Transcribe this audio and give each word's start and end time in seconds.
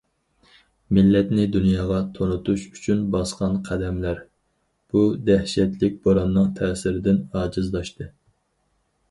مىللەتنى 0.97 1.43
دۇنياغا 1.55 1.99
تونۇتۇش 2.15 2.63
ئۈچۈن 2.69 3.03
باسقان 3.17 3.59
قەدەملەر 3.67 4.23
بۇ 4.95 5.05
دەھشەتلىك 5.29 6.01
بوراننىڭ 6.09 6.51
تەسىرىدىن 6.59 7.23
ئاجىزلاشتى. 7.43 8.11